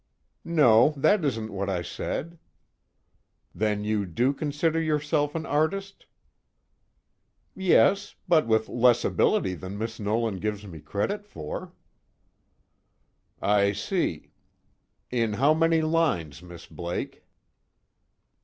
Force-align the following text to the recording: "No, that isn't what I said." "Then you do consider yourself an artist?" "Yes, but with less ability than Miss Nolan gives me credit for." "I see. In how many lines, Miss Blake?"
"No, 0.43 0.95
that 0.97 1.23
isn't 1.23 1.51
what 1.53 1.69
I 1.69 1.83
said." 1.83 2.39
"Then 3.53 3.83
you 3.83 4.07
do 4.07 4.33
consider 4.33 4.81
yourself 4.81 5.35
an 5.35 5.45
artist?" 5.45 6.07
"Yes, 7.53 8.15
but 8.27 8.47
with 8.47 8.67
less 8.67 9.05
ability 9.05 9.53
than 9.53 9.77
Miss 9.77 9.99
Nolan 9.99 10.39
gives 10.39 10.65
me 10.65 10.79
credit 10.79 11.27
for." 11.27 11.73
"I 13.43 13.73
see. 13.73 14.31
In 15.11 15.33
how 15.33 15.53
many 15.53 15.83
lines, 15.83 16.41
Miss 16.41 16.65
Blake?" 16.65 17.23